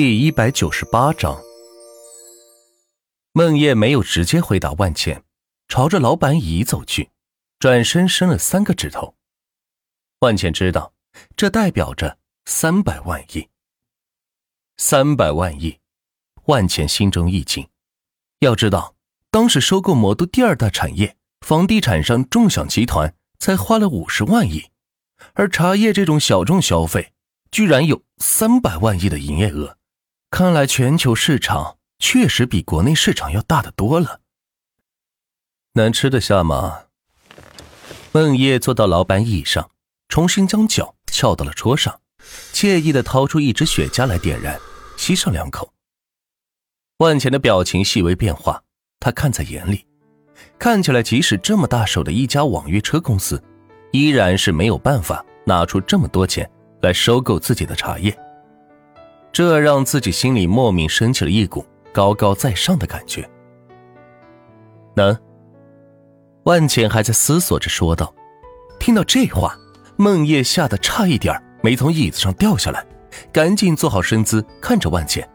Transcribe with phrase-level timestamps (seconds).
[0.00, 1.42] 第一百九十八章，
[3.32, 5.24] 孟叶没有直接回答万茜，
[5.66, 7.10] 朝着老板椅走去，
[7.58, 9.16] 转身伸了三个指头。
[10.20, 10.92] 万茜知道，
[11.36, 13.48] 这代表着三百万亿。
[14.76, 15.80] 三百万亿，
[16.44, 17.68] 万茜心中一惊。
[18.38, 18.94] 要知道，
[19.32, 24.70] 当时收购魔都第二大产业房地产商众享集团才花了五十万亿，
[25.32, 27.12] 而茶叶这种小众消费，
[27.50, 29.76] 居然有三百万亿的营业额。
[30.30, 34.20] 看来全球市场确实比国内市场要大得多了。
[35.72, 36.84] 能吃得下吗？
[38.12, 39.70] 孟叶坐到老板椅上，
[40.08, 42.00] 重新将脚翘到了桌上，
[42.52, 44.58] 惬意的掏出一支雪茄来点燃，
[44.96, 45.72] 吸上两口。
[46.98, 48.62] 万钱的表情细微变化，
[49.00, 49.86] 他看在眼里，
[50.58, 53.42] 看起来即使这么大手的一家网约车公司，
[53.92, 56.48] 依然是没有办法拿出这么多钱
[56.82, 58.16] 来收购自己的茶叶。
[59.32, 63.28] 这让自己心里莫名升起了一股高高在上的感觉。
[64.94, 65.16] 能？
[66.44, 68.12] 万茜还在思索着说道。
[68.80, 69.54] 听到这话，
[69.96, 72.86] 孟叶吓得差一点没从椅子上掉下来，
[73.32, 75.28] 赶紧做好身姿看着万茜。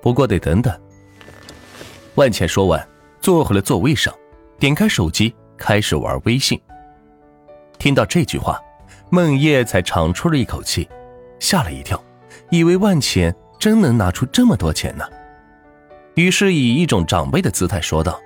[0.00, 0.78] 不过得等等。
[2.14, 2.86] 万茜说完，
[3.20, 4.14] 坐回了座位上，
[4.58, 6.60] 点开手机开始玩微信。
[7.78, 8.60] 听到这句话，
[9.10, 10.86] 孟叶才长出了一口气，
[11.40, 12.00] 吓了一跳。
[12.54, 15.04] 以为万钱真能拿出这么多钱呢，
[16.14, 18.20] 于是以一种长辈的姿态说道：“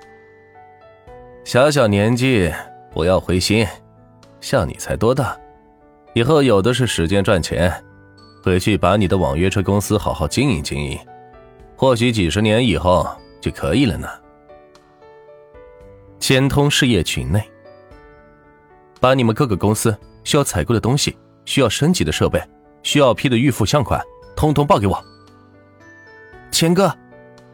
[1.43, 2.53] 小小年纪
[2.91, 3.65] 不要灰心，
[4.39, 5.35] 像你才多大，
[6.13, 7.73] 以后有的是时间赚钱，
[8.43, 10.99] 回去把你的网约车公司好好经营经营，
[11.75, 13.07] 或许几十年以后
[13.41, 14.07] 就可以了呢。”
[16.19, 17.41] 千通事业群内，
[18.99, 22.39] 把你们各个公司需要采购的东西、需要升级的设备、
[22.83, 23.99] 需要批的预付项款。
[24.35, 25.03] 通通报给我，
[26.51, 26.95] 钱哥，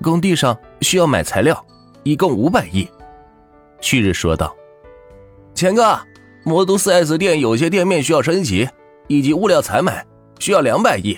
[0.01, 1.65] 工地上需要买材料，
[2.03, 2.87] 一共五百亿。
[3.81, 4.55] 旭日说道
[5.53, 5.99] ：“钱哥，
[6.43, 8.69] 魔都四 S 店有些店面需要升级，
[9.07, 10.05] 以及物料采买
[10.39, 11.17] 需要两百亿。”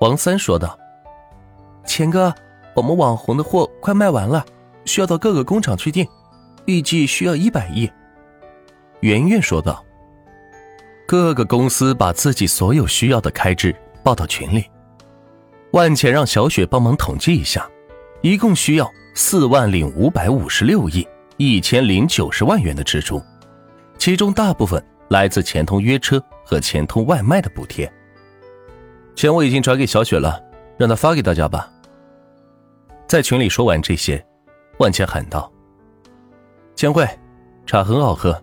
[0.00, 0.78] 王三说道
[1.86, 2.34] ：“钱哥，
[2.74, 4.44] 我们网红的货快卖完了，
[4.84, 6.06] 需要到各个工厂去订，
[6.66, 7.90] 预计需要一百亿。”
[9.00, 9.84] 圆圆说道
[11.06, 14.70] ：“各个公司把自己所有需要的开支。”报到群里，
[15.72, 17.66] 万钱让小雪帮忙统计一下，
[18.20, 23.20] 一共需要四万零五百五十六亿一千零九十万元的支出，
[23.96, 27.90] 其中大部分来自钱通约车和钱通外卖的补贴。
[29.16, 30.38] 钱我已经转给小雪了，
[30.76, 31.70] 让她发给大家吧。
[33.08, 34.22] 在群里说完这些，
[34.78, 35.50] 万钱喊道
[36.76, 37.08] ：“千惠，
[37.64, 38.38] 茶很好喝，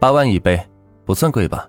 [0.00, 0.60] 八万一杯，
[1.04, 1.68] 不算贵吧？”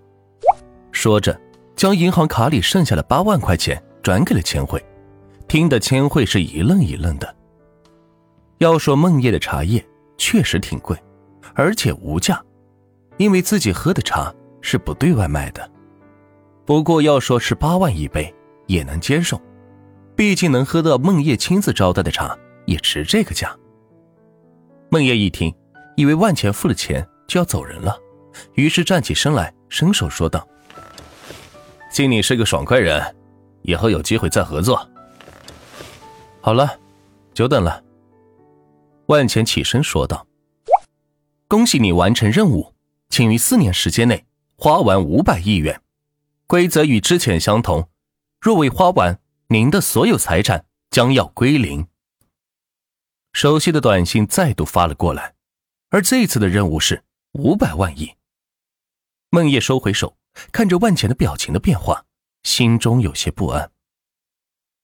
[0.92, 1.40] 说着。
[1.82, 4.80] 将银行卡里剩下的八万块钱转给了千惠，
[5.48, 7.36] 听得千惠是一愣一愣的。
[8.60, 9.84] 要说孟叶的茶叶
[10.16, 10.96] 确实挺贵，
[11.56, 12.40] 而且无价，
[13.18, 14.32] 因为自己喝的茶
[14.62, 15.72] 是不对外卖的。
[16.68, 18.32] 不过要说是八万一杯
[18.68, 19.42] 也能接受，
[20.16, 22.38] 毕竟能喝到孟叶亲自招待的茶
[22.68, 23.58] 也值这个价。
[24.92, 25.52] 孟叶一听，
[25.98, 27.98] 以为万钱付了钱就要走人了，
[28.54, 30.48] 于是站起身来，伸手说道。
[31.92, 33.16] 敬你是个爽快人，
[33.64, 34.90] 以后有机会再合作。
[36.40, 36.80] 好了，
[37.34, 37.84] 久等了。
[39.08, 40.26] 万钱起身说道
[41.50, 42.74] ：“恭喜你完成任务，
[43.10, 44.26] 请于四年时间内
[44.56, 45.82] 花完五百亿元。
[46.48, 47.90] 规则与之前相同，
[48.40, 51.86] 若未花完，您的所有财产将要归零。”
[53.34, 55.34] 熟悉的短信再度发了过来，
[55.90, 57.04] 而这次的任务是
[57.34, 58.16] 五百万亿。
[59.30, 60.16] 孟叶收回手。
[60.52, 62.06] 看着万钱的表情的变化，
[62.44, 63.72] 心中有些不安。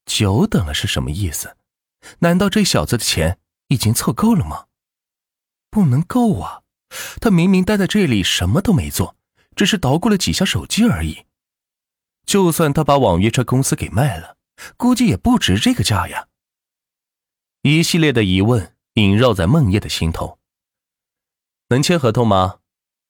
[0.06, 1.58] 久等了是什么意思？
[2.20, 4.68] 难道这小子的钱已经凑够了吗？
[5.70, 6.64] 不能够啊！
[7.20, 9.18] 他明明待在这里什么都没做，
[9.56, 11.26] 只是捣鼓了几下手机而已。
[12.26, 14.38] 就算他把网约车公司给卖了，
[14.78, 16.28] 估计也不值这个价呀。
[17.64, 20.40] 一系列的疑问萦绕在孟叶的心头。
[21.70, 22.60] 能签合同吗？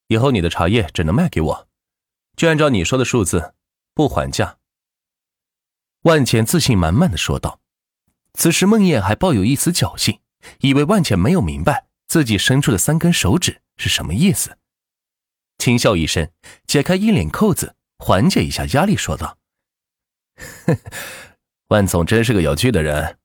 [0.08, 1.67] 以后你的茶叶只能卖给我。
[2.38, 3.56] 就按照你说的数字，
[3.96, 4.60] 不还价。
[6.04, 7.60] 万茜自信满满的说道。
[8.36, 10.22] 此时孟燕还抱有一丝侥幸，
[10.60, 14.60] 以为万茜没有明白自己伸出的三根手指是什么意思，
[15.58, 16.32] 轻笑一声，
[16.68, 19.40] 解开衣领扣子，缓解一下压力，说道
[21.70, 23.18] ：“万总真是个有趣的人。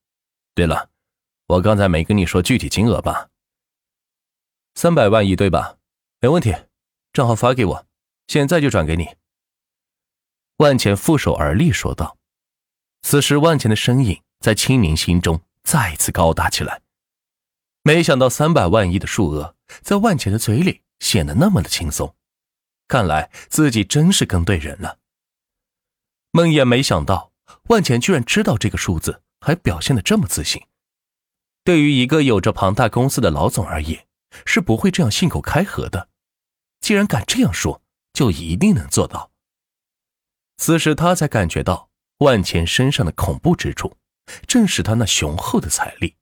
[0.54, 0.88] 对了，
[1.48, 3.28] 我刚才没跟你说具体金额吧？
[4.74, 5.76] 三百万亿对吧？
[6.20, 6.54] 没问题，
[7.12, 7.86] 账号发给我。”
[8.32, 9.06] 现在就转给你。
[10.56, 12.16] 万茜负手而立说道。
[13.02, 16.80] 此时万钱的身影在青明心中再次高大起来。
[17.82, 22.16] 没想到三百万亿的数额在万钱的嘴里显得那么的轻松，
[22.88, 24.98] 看来自己真是跟对人了。
[26.30, 27.32] 孟烨没想到
[27.64, 30.62] 万钱居然知道这个数字，还表现的这么自信。
[31.64, 34.06] 对于一个有着庞大公司的老总而言，
[34.46, 36.08] 是不会这样信口开河的。
[36.80, 37.82] 既然敢这样说，
[38.12, 39.30] 就一定能做到。
[40.58, 41.88] 此时他才感觉到
[42.18, 43.96] 万钱身上的恐怖之处，
[44.46, 46.16] 正是他那雄厚的财力。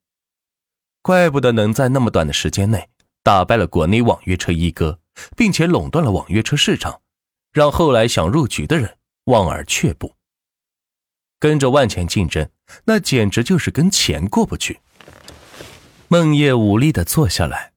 [1.03, 2.89] 怪不得能在那么短的时间内
[3.23, 5.01] 打败了国内网约车一哥，
[5.37, 7.03] 并且垄断了网约车市场，
[7.53, 10.15] 让后来想入局的人望而却步。
[11.39, 12.51] 跟着万钱竞争，
[12.85, 14.81] 那简直就是跟钱过不去。
[16.09, 17.73] 孟烨无力的坐下来，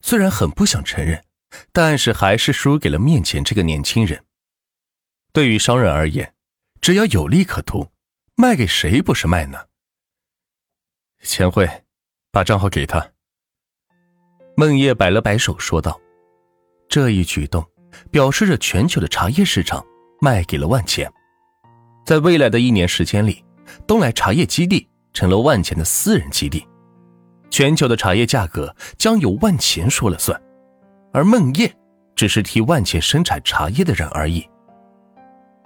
[0.00, 1.24] 虽然很不想承认，
[1.72, 4.24] 但是还是输给了面前这个年轻人。
[5.32, 6.34] 对于商人而言，
[6.80, 7.88] 只要有利可图，
[8.36, 9.66] 卖给谁不是卖呢？
[11.22, 11.68] 钱慧。
[12.32, 13.10] 把账号给他。
[14.56, 16.00] 孟烨摆了摆手，说道
[16.88, 17.66] ：“这一举动
[18.08, 19.84] 表示着全球的茶叶市场
[20.20, 21.12] 卖给了万钱，
[22.06, 23.44] 在未来的一年时间里，
[23.84, 26.64] 东来茶叶基地成了万钱的私人基地，
[27.50, 30.40] 全球的茶叶价格将由万钱说了算，
[31.12, 31.72] 而孟烨
[32.14, 34.46] 只是替万钱生产茶叶的人而已。”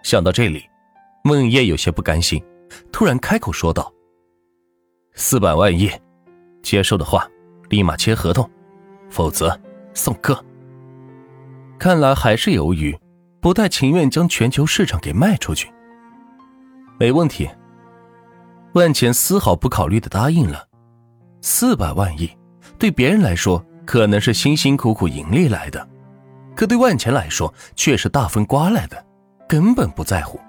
[0.02, 0.64] 想到这里，
[1.22, 2.42] 孟烨有些不甘心，
[2.92, 3.92] 突然开口说道
[5.14, 5.90] ：“四百万亿。”
[6.62, 7.28] 接受的话，
[7.68, 8.44] 立马签合同；
[9.10, 9.58] 否则
[9.92, 10.42] 送客。
[11.78, 12.98] 看来还是由于，
[13.40, 15.70] 不太情愿将全球市场给卖出去。
[16.98, 17.48] 没问题，
[18.72, 20.66] 万钱丝毫不考虑的答应了。
[21.42, 22.30] 四百万亿，
[22.78, 25.88] 对别人来说可能是辛辛苦苦盈利来的，
[26.54, 29.04] 可对万钱来说却是大风刮来的，
[29.48, 30.40] 根本不在乎。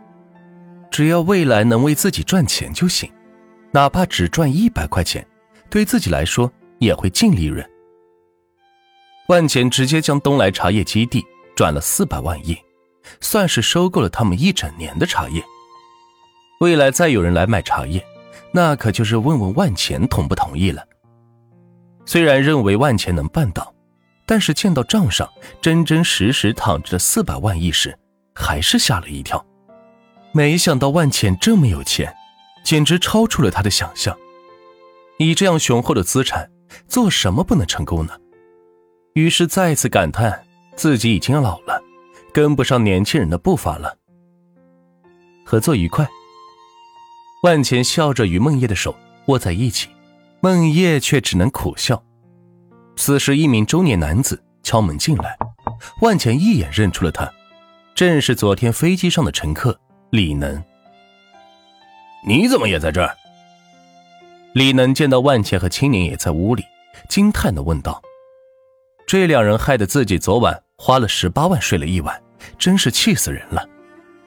[0.90, 3.12] 只要未来能为自己赚钱就行，
[3.72, 5.26] 哪怕只赚一百块钱。
[5.70, 6.50] 对自己来说
[6.80, 7.68] 也会净利润。
[9.28, 12.58] 万钱直接将东来茶叶基地转了四百万亿，
[13.20, 15.44] 算是收购了他们一整年的茶叶。
[16.62, 18.02] 未来再有人来买茶叶，
[18.54, 20.82] 那可就是问问万钱同不同意了。
[22.06, 23.74] 虽然认为万钱能办到，
[24.26, 25.30] 但是见到账上
[25.62, 27.98] 真真实实躺着四百万亿时，
[28.34, 29.44] 还是吓了一跳。
[30.32, 32.14] 没想到万钱这么有钱，
[32.64, 34.16] 简直超出了他的想象。
[35.18, 36.50] 以这样雄厚的资产，
[36.88, 38.14] 做什么不能成功呢？
[39.14, 40.44] 于是再次感叹
[40.76, 41.82] 自己已经老了，
[42.34, 43.98] 跟不上年轻人的步伐了。
[45.46, 46.08] 合作愉快。
[47.44, 48.94] 万钱笑着与孟烨的手
[49.28, 49.88] 握在一起，
[50.46, 52.00] 孟烨却只能苦笑。
[52.96, 55.36] 此时，一名中年男子敲门进来，
[56.02, 57.28] 万钱一眼认出了他，
[57.96, 59.76] 正是昨天飞机上的乘客
[60.12, 60.64] 李能。
[62.28, 63.18] 你怎么也在这儿？
[64.54, 66.64] 李能见到万茜和青年也在屋里，
[67.10, 68.00] 惊叹的问道
[69.08, 72.22] ：“这两人害得自己昨晚花了十八万睡了一晚，
[72.60, 73.68] 真是气死人了！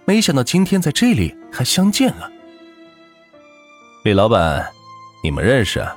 [0.05, 2.29] 没想到今天在这里还相见了。”
[4.03, 4.69] 李老板，
[5.23, 5.79] 你们认识？
[5.79, 5.97] 啊？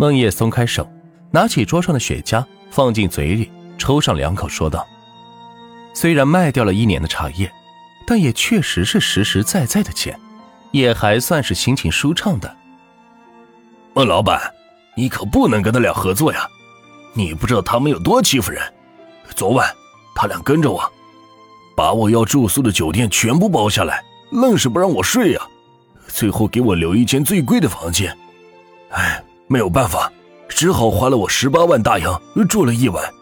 [0.00, 0.90] 孟烨松开手，
[1.30, 4.88] 拿起桌上的雪茄放进嘴里，抽上两口，说道
[5.92, 7.52] ：“虽然卖掉了一年的茶叶，
[8.06, 10.18] 但也确实是实实在在的钱，
[10.70, 12.56] 也还算是心情舒畅的。”
[13.92, 14.40] 孟老板，
[14.96, 16.48] 你可不能跟他俩合作呀！
[17.12, 18.62] 你不知道他们有多欺负人。
[19.36, 19.70] 昨晚
[20.14, 20.82] 他俩跟着我，
[21.76, 24.02] 把我要住宿的酒店全部包下来，
[24.32, 25.42] 愣是不让我睡呀！
[26.08, 28.16] 最后给我留一间最贵的房间。
[28.92, 29.19] 哎，
[29.50, 30.10] 没有办法，
[30.48, 33.12] 只好花了我十八万大洋住了一晚，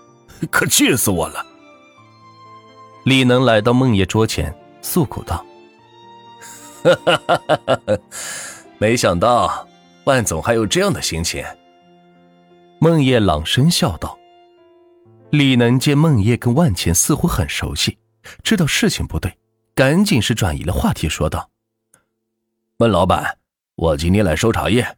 [0.50, 1.42] 可气死我了。
[3.06, 5.42] 李能来到孟爷桌前，诉苦道
[6.85, 7.99] ：“哈哈哈哈哈！
[8.76, 9.66] 没想到。”
[10.04, 11.44] 万总还有这样的心情，
[12.78, 14.18] 孟烨朗声笑道。
[15.30, 17.99] 李能见孟烨跟万钱似乎很熟悉，
[18.42, 19.37] 知道事情不对，
[19.75, 21.50] 赶紧是转移了话题，说道
[22.78, 23.37] ：“孟老板，
[23.75, 24.97] 我今天来收茶叶，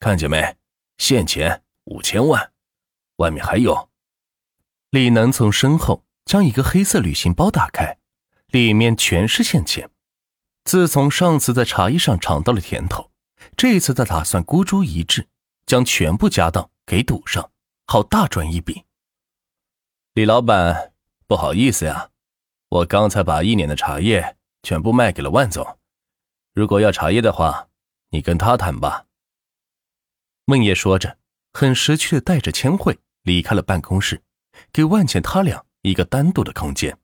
[0.00, 0.59] 看见没？
[1.00, 2.52] 现钱五千万，
[3.16, 3.88] 外面还有。”
[4.90, 7.96] 李能从身后将一个黑色旅行包打开，
[8.48, 9.90] 里面全是现钱。
[10.64, 13.10] 自从上次在茶叶上尝到了甜头。
[13.56, 15.26] 这次他打算孤注一掷，
[15.64, 17.50] 将全部家当给赌上，
[17.86, 18.84] 好大赚一笔。
[20.12, 20.92] 李老板，
[21.26, 22.10] 不好意思呀，
[22.68, 25.78] 我刚才把一年的茶叶全部卖给了万总。
[26.52, 27.68] 如果要茶叶的话，
[28.10, 29.06] 你跟他谈吧。
[30.50, 31.16] 孟爷说着，
[31.52, 34.20] 很识趣的带着千惠离开了办公室，
[34.72, 36.98] 给万茜他俩一个单独的空间。